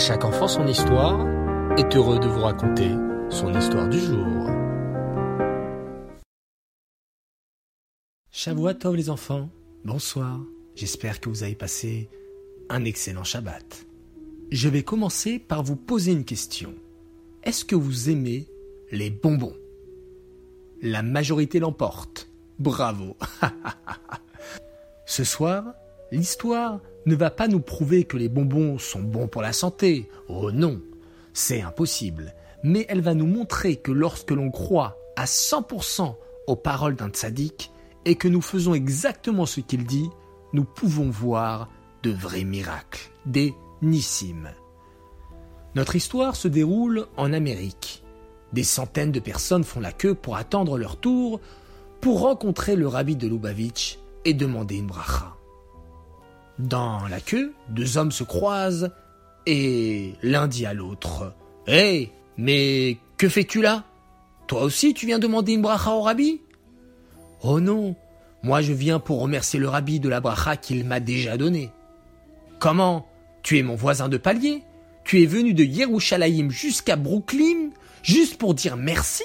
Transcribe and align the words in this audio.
chaque 0.00 0.24
enfant 0.24 0.48
son 0.48 0.66
histoire 0.66 1.26
est 1.76 1.94
heureux 1.94 2.18
de 2.18 2.26
vous 2.26 2.40
raconter 2.40 2.88
son 3.28 3.52
histoire 3.52 3.86
du 3.86 3.98
jour. 3.98 4.46
Tov 8.80 8.96
les 8.96 9.10
enfants, 9.10 9.50
bonsoir. 9.84 10.40
J'espère 10.74 11.20
que 11.20 11.28
vous 11.28 11.42
avez 11.42 11.54
passé 11.54 12.08
un 12.70 12.86
excellent 12.86 13.24
Shabbat. 13.24 13.86
Je 14.50 14.70
vais 14.70 14.82
commencer 14.82 15.38
par 15.38 15.62
vous 15.62 15.76
poser 15.76 16.12
une 16.12 16.24
question. 16.24 16.74
Est-ce 17.44 17.66
que 17.66 17.76
vous 17.76 18.08
aimez 18.08 18.48
les 18.90 19.10
bonbons? 19.10 19.56
La 20.80 21.02
majorité 21.02 21.58
l'emporte. 21.58 22.30
Bravo. 22.58 23.18
Ce 25.04 25.24
soir, 25.24 25.74
l'histoire 26.12 26.80
ne 27.06 27.14
va 27.14 27.30
pas 27.30 27.48
nous 27.48 27.60
prouver 27.60 28.04
que 28.04 28.16
les 28.16 28.28
bonbons 28.28 28.78
sont 28.78 29.02
bons 29.02 29.28
pour 29.28 29.42
la 29.42 29.52
santé. 29.52 30.08
Oh 30.28 30.52
non, 30.52 30.80
c'est 31.32 31.62
impossible. 31.62 32.34
Mais 32.62 32.86
elle 32.88 33.00
va 33.00 33.14
nous 33.14 33.26
montrer 33.26 33.76
que 33.76 33.92
lorsque 33.92 34.30
l'on 34.30 34.50
croit 34.50 34.98
à 35.16 35.24
100% 35.24 36.14
aux 36.46 36.56
paroles 36.56 36.96
d'un 36.96 37.08
tzaddik 37.08 37.72
et 38.04 38.16
que 38.16 38.28
nous 38.28 38.42
faisons 38.42 38.74
exactement 38.74 39.46
ce 39.46 39.60
qu'il 39.60 39.84
dit, 39.84 40.08
nous 40.52 40.64
pouvons 40.64 41.10
voir 41.10 41.68
de 42.02 42.10
vrais 42.10 42.44
miracles, 42.44 43.10
des 43.26 43.54
nissim. 43.82 44.50
Notre 45.74 45.96
histoire 45.96 46.36
se 46.36 46.48
déroule 46.48 47.06
en 47.16 47.32
Amérique. 47.32 48.02
Des 48.52 48.64
centaines 48.64 49.12
de 49.12 49.20
personnes 49.20 49.64
font 49.64 49.80
la 49.80 49.92
queue 49.92 50.14
pour 50.14 50.36
attendre 50.36 50.76
leur 50.76 50.98
tour 50.98 51.40
pour 52.00 52.20
rencontrer 52.20 52.76
le 52.76 52.88
rabbi 52.88 53.14
de 53.14 53.28
Lubavitch 53.28 53.98
et 54.24 54.34
demander 54.34 54.76
une 54.76 54.86
bracha. 54.86 55.36
Dans 56.60 57.08
la 57.08 57.20
queue, 57.20 57.54
deux 57.70 57.96
hommes 57.96 58.12
se 58.12 58.22
croisent 58.22 58.90
et 59.46 60.14
l'un 60.22 60.46
dit 60.46 60.66
à 60.66 60.74
l'autre 60.74 61.32
Hé, 61.66 62.12
mais 62.36 62.98
que 63.16 63.30
fais-tu 63.30 63.62
là? 63.62 63.84
Toi 64.46 64.64
aussi 64.64 64.92
tu 64.92 65.06
viens 65.06 65.18
demander 65.18 65.54
une 65.54 65.62
bracha 65.62 65.92
au 65.92 66.02
rabbi? 66.02 66.42
Oh 67.42 67.60
non, 67.60 67.96
moi 68.42 68.60
je 68.60 68.74
viens 68.74 68.98
pour 68.98 69.22
remercier 69.22 69.58
le 69.58 69.70
rabbi 69.70 70.00
de 70.00 70.10
la 70.10 70.20
bracha 70.20 70.58
qu'il 70.58 70.84
m'a 70.84 71.00
déjà 71.00 71.38
donnée. 71.38 71.70
Comment? 72.58 73.08
Tu 73.42 73.58
es 73.58 73.62
mon 73.62 73.74
voisin 73.74 74.10
de 74.10 74.18
palier? 74.18 74.62
Tu 75.04 75.22
es 75.22 75.26
venu 75.26 75.54
de 75.54 75.64
Yerushalayim 75.64 76.50
jusqu'à 76.50 76.96
Brooklyn 76.96 77.70
juste 78.02 78.36
pour 78.36 78.52
dire 78.52 78.76
merci? 78.76 79.24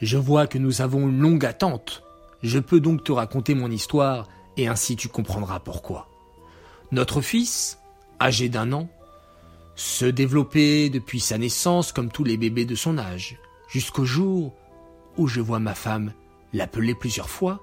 Je 0.00 0.16
vois 0.16 0.48
que 0.48 0.58
nous 0.58 0.82
avons 0.82 1.08
une 1.08 1.20
longue 1.20 1.46
attente. 1.46 2.02
Je 2.42 2.58
peux 2.58 2.80
donc 2.80 3.04
te 3.04 3.12
raconter 3.12 3.54
mon 3.54 3.70
histoire 3.70 4.28
et 4.56 4.66
ainsi 4.66 4.96
tu 4.96 5.06
comprendras 5.06 5.60
pourquoi. 5.60 6.08
Notre 6.94 7.22
fils, 7.22 7.80
âgé 8.20 8.48
d'un 8.48 8.72
an, 8.72 8.88
se 9.74 10.04
développait 10.04 10.90
depuis 10.90 11.18
sa 11.18 11.38
naissance 11.38 11.90
comme 11.90 12.08
tous 12.08 12.22
les 12.22 12.36
bébés 12.36 12.66
de 12.66 12.76
son 12.76 12.98
âge, 12.98 13.36
jusqu'au 13.66 14.04
jour 14.04 14.54
où 15.16 15.26
je 15.26 15.40
vois 15.40 15.58
ma 15.58 15.74
femme 15.74 16.12
l'appeler 16.52 16.94
plusieurs 16.94 17.30
fois, 17.30 17.60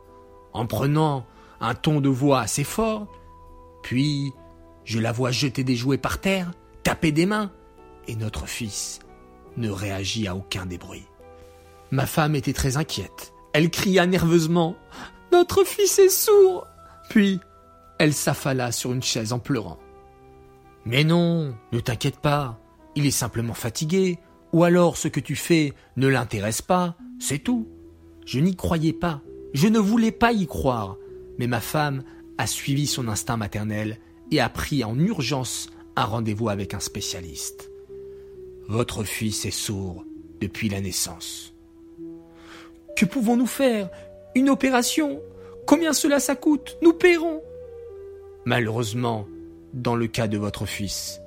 en 0.52 0.66
prenant 0.66 1.26
un 1.62 1.76
ton 1.76 2.02
de 2.02 2.10
voix 2.10 2.42
assez 2.42 2.66
fort, 2.66 3.08
puis 3.84 4.34
je 4.84 5.00
la 5.00 5.14
vois 5.14 5.32
jeter 5.32 5.64
des 5.64 5.78
jouets 5.78 5.98
par 5.98 6.20
terre, 6.20 6.52
taper 6.84 7.14
des 7.14 7.26
mains, 7.26 7.54
et 8.10 8.18
notre 8.18 8.46
fils 8.48 9.00
ne 9.56 9.70
réagit 9.70 10.28
à 10.28 10.36
aucun 10.36 10.66
des 10.66 10.78
bruits. 10.78 11.08
Ma 11.90 12.06
femme 12.06 12.36
était 12.36 12.52
très 12.52 12.76
inquiète. 12.76 13.32
Elle 13.54 13.70
cria 13.70 14.06
nerveusement 14.06 14.76
Notre 15.32 15.64
fils 15.64 16.00
est 16.00 16.10
sourd 16.10 16.68
Puis 17.10 17.40
elle 18.02 18.14
s'affala 18.14 18.72
sur 18.72 18.94
une 18.94 19.04
chaise 19.04 19.32
en 19.32 19.38
pleurant. 19.38 19.78
Mais 20.86 21.04
non, 21.04 21.54
ne 21.72 21.80
t'inquiète 21.80 22.18
pas, 22.18 22.60
il 22.96 23.06
est 23.06 23.12
simplement 23.12 23.54
fatigué, 23.54 24.18
ou 24.54 24.64
alors 24.64 24.98
ce 24.98 25.08
que 25.08 25.20
tu 25.20 25.36
fais 25.36 25.74
ne 25.98 26.08
l'intéresse 26.08 26.64
pas, 26.64 26.96
c'est 27.20 27.38
tout. 27.38 27.68
Je 28.26 28.40
n'y 28.40 28.56
croyais 28.56 28.92
pas, 28.92 29.22
je 29.54 29.68
ne 29.68 29.78
voulais 29.78 30.12
pas 30.12 30.32
y 30.32 30.48
croire, 30.48 30.98
mais 31.38 31.46
ma 31.46 31.60
femme 31.60 32.02
a 32.40 32.48
suivi 32.48 32.88
son 32.88 33.08
instinct 33.08 33.38
maternel 33.38 34.00
et 34.32 34.40
a 34.40 34.50
pris 34.50 34.84
en 34.84 34.98
urgence 34.98 35.70
un 35.96 36.06
rendez-vous 36.06 36.50
avec 36.50 36.74
un 36.74 36.80
spécialiste. 36.80 37.70
Votre 38.68 39.04
fils 39.04 39.46
est 39.46 39.52
sourd 39.52 40.06
depuis 40.40 40.70
la 40.70 40.82
naissance. 40.82 41.54
Que 42.98 43.06
pouvons-nous 43.06 43.46
faire? 43.46 43.92
Une 44.34 44.50
opération? 44.50 45.22
Combien 45.68 45.94
cela 45.94 46.20
ça 46.20 46.36
coûte? 46.36 46.78
Nous 46.82 46.94
paierons 46.94 47.44
Malheureusement, 48.46 49.28
dans 49.74 49.96
le 49.96 50.08
cas 50.08 50.28
de 50.28 50.38
votre 50.38 50.66
fils, 50.66 51.22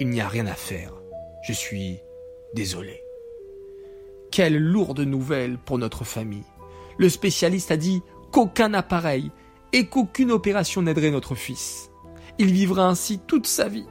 il 0.00 0.08
n'y 0.08 0.20
a 0.20 0.28
rien 0.28 0.46
à 0.46 0.54
faire. 0.54 0.92
Je 1.46 1.52
suis 1.52 2.00
désolé. 2.54 3.02
Quelle 4.30 4.58
lourde 4.58 5.00
nouvelle 5.00 5.58
pour 5.58 5.78
notre 5.78 6.04
famille. 6.04 6.44
Le 6.98 7.08
spécialiste 7.08 7.70
a 7.70 7.76
dit 7.76 8.02
qu'aucun 8.32 8.74
appareil 8.74 9.30
et 9.72 9.86
qu'aucune 9.86 10.32
opération 10.32 10.82
n'aiderait 10.82 11.10
notre 11.10 11.34
fils. 11.34 11.90
Il 12.38 12.52
vivra 12.52 12.88
ainsi 12.88 13.18
toute 13.18 13.46
sa 13.46 13.68
vie. 13.68 13.86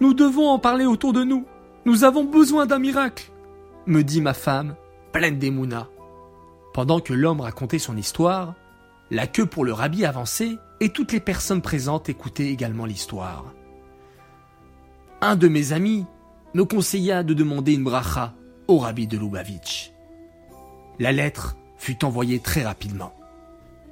Nous 0.00 0.14
devons 0.14 0.48
en 0.48 0.58
parler 0.58 0.86
autour 0.86 1.12
de 1.12 1.24
nous. 1.24 1.44
Nous 1.84 2.04
avons 2.04 2.24
besoin 2.24 2.66
d'un 2.66 2.78
miracle, 2.78 3.30
me 3.86 4.02
dit 4.02 4.20
ma 4.20 4.34
femme, 4.34 4.76
pleine 5.12 5.38
d'émouna. 5.38 5.88
Pendant 6.72 7.00
que 7.00 7.12
l'homme 7.12 7.40
racontait 7.40 7.78
son 7.78 7.96
histoire, 7.96 8.54
la 9.10 9.26
queue 9.26 9.46
pour 9.46 9.64
le 9.64 9.72
rabbi 9.72 10.04
avançait 10.04 10.58
et 10.80 10.90
toutes 10.90 11.12
les 11.12 11.20
personnes 11.20 11.62
présentes 11.62 12.08
écoutaient 12.08 12.48
également 12.50 12.86
l'histoire. 12.86 13.52
Un 15.20 15.36
de 15.36 15.48
mes 15.48 15.72
amis 15.72 16.06
me 16.54 16.64
conseilla 16.64 17.22
de 17.22 17.34
demander 17.34 17.74
une 17.74 17.84
bracha 17.84 18.34
au 18.68 18.78
rabbi 18.78 19.06
de 19.06 19.18
Lubavitch. 19.18 19.92
La 20.98 21.12
lettre 21.12 21.56
fut 21.76 22.04
envoyée 22.04 22.40
très 22.40 22.62
rapidement. 22.62 23.12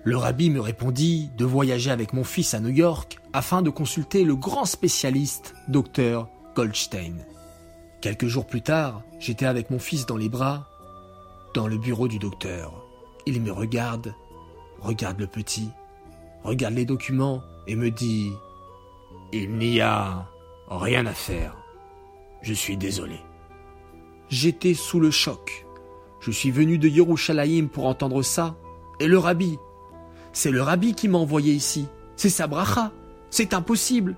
Le 0.05 0.17
rabbi 0.17 0.51
me 0.51 0.61
répondit 0.61 1.31
de 1.37 1.45
voyager 1.45 1.91
avec 1.91 2.13
mon 2.13 2.25
fils 2.25 2.55
à 2.55 2.61
New 2.61 2.71
York 2.71 3.19
afin 3.33 3.63
de 3.63 3.71
consulter 3.71 4.25
le 4.25 4.37
grand 4.37 4.65
spécialiste, 4.65 5.55
docteur 5.69 6.29
Goldstein. 6.55 7.25
Quelques 8.01 8.27
jours 8.27 8.47
plus 8.47 8.63
tard, 8.63 9.03
j'étais 9.19 9.47
avec 9.47 9.71
mon 9.71 9.79
fils 9.79 10.07
dans 10.07 10.17
les 10.17 10.29
bras, 10.29 10.69
dans 11.55 11.67
le 11.67 11.77
bureau 11.77 12.09
du 12.09 12.19
docteur. 12.19 12.85
Il 13.27 13.43
me 13.43 13.51
regarde 13.51 14.15
regarde 14.81 15.19
le 15.19 15.27
petit, 15.27 15.71
regarde 16.43 16.75
les 16.75 16.85
documents 16.85 17.43
et 17.67 17.77
me 17.77 17.91
dit 17.91 18.33
Il 19.33 19.57
n'y 19.57 19.81
a 19.81 20.27
rien 20.71 21.07
à 21.07 21.13
faire. 21.13 21.57
Je 22.43 22.55
suis 22.55 22.77
désolé. 22.77 23.21
J'étais 24.29 24.75
sous 24.75 25.01
le 25.01 25.11
choc. 25.11 25.67
Je 26.21 26.31
suis 26.31 26.51
venu 26.51 26.79
de 26.79 26.89
Yerushalayim 26.89 27.69
pour 27.69 27.87
entendre 27.87 28.23
ça. 28.23 28.57
Et 29.01 29.07
le 29.07 29.19
rabbi 29.19 29.59
C'est 30.33 30.51
le 30.51 30.63
rabbi 30.63 30.95
qui 30.95 31.09
m'a 31.09 31.19
envoyé 31.19 31.53
ici. 31.53 31.89
C'est 32.17 32.29
sa 32.29 32.47
bracha. 32.47 32.93
C'est 33.31 33.55
impossible. 33.55 34.17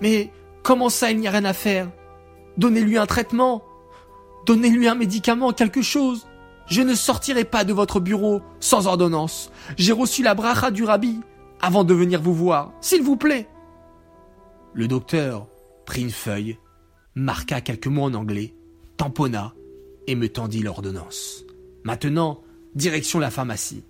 Mais 0.00 0.30
comment 0.62 0.88
ça, 0.88 1.10
il 1.10 1.18
n'y 1.18 1.28
a 1.28 1.30
rien 1.30 1.44
à 1.44 1.52
faire? 1.52 1.90
Donnez-lui 2.56 2.98
un 2.98 3.06
traitement. 3.06 3.64
Donnez-lui 4.46 4.88
un 4.88 4.94
médicament, 4.94 5.52
quelque 5.52 5.82
chose. 5.82 6.26
Je 6.66 6.82
ne 6.82 6.94
sortirai 6.94 7.44
pas 7.44 7.64
de 7.64 7.72
votre 7.72 8.00
bureau 8.00 8.40
sans 8.60 8.86
ordonnance. 8.86 9.50
J'ai 9.76 9.92
reçu 9.92 10.22
la 10.22 10.34
bracha 10.34 10.70
du 10.70 10.84
rabbi 10.84 11.20
avant 11.60 11.84
de 11.84 11.94
venir 11.94 12.20
vous 12.20 12.34
voir, 12.34 12.72
s'il 12.80 13.02
vous 13.02 13.16
plaît. 13.16 13.48
Le 14.72 14.88
docteur 14.88 15.46
prit 15.86 16.02
une 16.02 16.10
feuille, 16.10 16.58
marqua 17.14 17.60
quelques 17.60 17.86
mots 17.86 18.04
en 18.04 18.14
anglais, 18.14 18.54
tamponna 18.96 19.54
et 20.06 20.14
me 20.14 20.28
tendit 20.28 20.62
l'ordonnance. 20.62 21.44
Maintenant, 21.84 22.42
direction 22.74 23.18
la 23.18 23.30
pharmacie. 23.30 23.84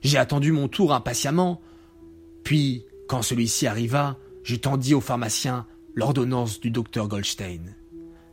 J'ai 0.00 0.18
attendu 0.18 0.52
mon 0.52 0.68
tour 0.68 0.94
impatiemment, 0.94 1.60
puis, 2.44 2.86
quand 3.08 3.22
celui-ci 3.22 3.66
arriva, 3.66 4.16
je 4.42 4.56
tendis 4.56 4.94
au 4.94 5.00
pharmacien 5.00 5.66
l'ordonnance 5.94 6.60
du 6.60 6.70
docteur 6.70 7.08
Goldstein. 7.08 7.74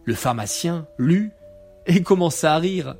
Le 0.05 0.13
pharmacien 0.13 0.87
lut 0.97 1.31
et 1.87 2.01
commença 2.03 2.53
à 2.53 2.57
rire. 2.57 2.95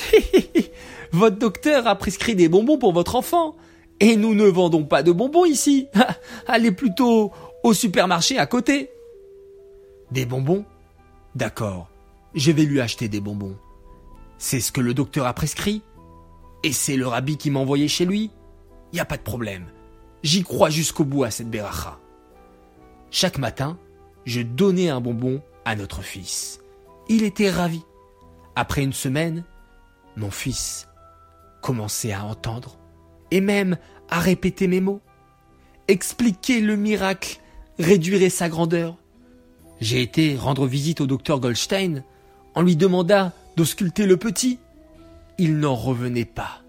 votre 1.12 1.38
docteur 1.38 1.86
a 1.86 1.96
prescrit 1.96 2.34
des 2.34 2.48
bonbons 2.48 2.78
pour 2.78 2.92
votre 2.92 3.16
enfant. 3.16 3.56
Et 4.00 4.16
nous 4.16 4.34
ne 4.34 4.46
vendons 4.46 4.84
pas 4.84 5.02
de 5.02 5.12
bonbons 5.12 5.44
ici. 5.44 5.86
Allez 6.46 6.72
plutôt 6.72 7.32
au 7.62 7.72
supermarché 7.72 8.38
à 8.38 8.46
côté. 8.46 8.90
Des 10.10 10.26
bonbons? 10.26 10.64
D'accord. 11.34 11.88
Je 12.34 12.50
vais 12.50 12.64
lui 12.64 12.80
acheter 12.80 13.08
des 13.08 13.20
bonbons. 13.20 13.56
C'est 14.38 14.60
ce 14.60 14.72
que 14.72 14.80
le 14.80 14.94
docteur 14.94 15.26
a 15.26 15.34
prescrit 15.34 15.82
Et 16.64 16.72
c'est 16.72 16.96
le 16.96 17.06
rabbi 17.06 17.36
qui 17.36 17.50
m'a 17.50 17.60
envoyé 17.60 17.86
chez 17.86 18.04
lui 18.04 18.30
Y 18.92 19.00
a 19.00 19.04
pas 19.04 19.16
de 19.16 19.22
problème. 19.22 19.66
J'y 20.22 20.42
crois 20.42 20.70
jusqu'au 20.70 21.04
bout 21.04 21.24
à 21.24 21.30
cette 21.30 21.50
beracha. 21.50 21.98
Chaque 23.10 23.38
matin, 23.38 23.78
je 24.24 24.40
donnais 24.40 24.88
un 24.88 25.00
bonbon 25.00 25.42
à 25.64 25.76
notre 25.76 26.02
fils. 26.02 26.60
Il 27.08 27.22
était 27.24 27.50
ravi. 27.50 27.82
Après 28.56 28.82
une 28.82 28.92
semaine, 28.92 29.44
mon 30.16 30.30
fils 30.30 30.88
commençait 31.60 32.12
à 32.12 32.24
entendre 32.24 32.76
et 33.30 33.40
même 33.40 33.76
à 34.10 34.20
répéter 34.20 34.68
mes 34.68 34.80
mots. 34.80 35.00
Expliquer 35.88 36.60
le 36.60 36.76
miracle 36.76 37.40
réduirait 37.78 38.30
sa 38.30 38.48
grandeur. 38.48 38.96
J'ai 39.80 40.02
été 40.02 40.36
rendre 40.36 40.66
visite 40.66 41.00
au 41.00 41.06
docteur 41.06 41.40
Goldstein. 41.40 42.04
On 42.54 42.62
lui 42.62 42.76
demanda 42.76 43.32
d'ausculter 43.56 44.06
le 44.06 44.16
petit. 44.16 44.58
Il 45.38 45.58
n'en 45.58 45.74
revenait 45.74 46.24
pas. 46.24 46.60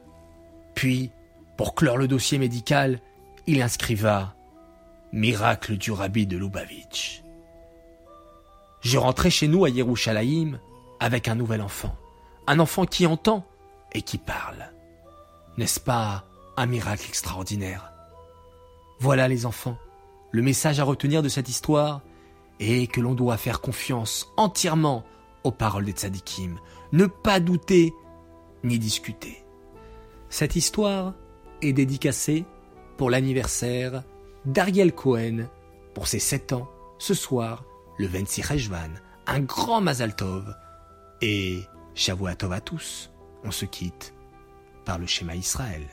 Puis, 0.74 1.12
pour 1.57 1.75
clore 1.75 1.98
le 1.98 2.07
dossier 2.07 2.38
médical, 2.38 3.00
il 3.45 3.62
inscriva 3.62 4.36
Miracle 5.12 5.78
du 5.78 5.92
rabbi 5.92 6.25
de 6.25 6.38
Lubavitch. 6.38 7.24
Je 8.81 8.98
rentrais 8.98 9.30
chez 9.30 9.48
nous 9.48 9.63
à 9.63 9.69
Yerushalayim 9.69 10.60
avec 11.00 11.28
un 11.28 11.36
nouvel 11.36 11.62
enfant. 11.62 11.95
Un 12.48 12.60
enfant 12.60 12.86
qui 12.86 13.06
entend 13.06 13.45
et 13.94 14.01
qui 14.01 14.18
parle. 14.18 14.72
N'est-ce 15.57 15.80
pas 15.80 16.25
un 16.57 16.66
miracle 16.66 17.06
extraordinaire? 17.07 17.92
Voilà 19.00 19.28
les 19.28 19.45
enfants, 19.45 19.78
le 20.31 20.42
message 20.42 20.80
à 20.80 20.84
retenir 20.84 21.22
de 21.22 21.30
cette 21.30 21.50
histoire 21.50 22.01
est 22.60 22.92
que 22.92 23.01
l'on 23.01 23.13
doit 23.13 23.38
faire 23.38 23.62
confiance 23.62 24.28
entièrement 24.38 25.04
aux 25.44 25.51
paroles 25.51 25.86
des 25.86 25.92
tzadikim, 25.92 26.57
ne 26.92 27.06
pas 27.06 27.40
douter 27.40 27.94
ni 28.63 28.80
discuter. 28.80 29.44
Cette 30.30 30.56
histoire 30.56 31.13
est 31.62 31.74
dédicacée 31.74 32.45
pour 32.98 33.10
l'anniversaire 33.10 34.04
d'Ariel 34.45 34.94
Cohen 34.94 35.48
pour 35.94 36.07
ses 36.07 36.19
7 36.19 36.54
ans 36.54 36.69
ce 36.98 37.13
soir, 37.13 37.63
le 37.98 38.07
26 38.07 38.42
Rejvan. 38.42 38.90
Un 39.28 39.42
grand 39.42 39.81
Mazal 39.81 40.16
Tov 40.16 40.56
et 41.22 41.62
Shavuot 41.95 42.36
Tov 42.36 42.54
à 42.54 42.62
tous. 42.62 43.12
On 43.44 43.51
se 43.51 43.66
quitte 43.66 44.13
par 44.86 44.98
le 44.98 45.06
schéma 45.06 45.36
Israël. 45.36 45.84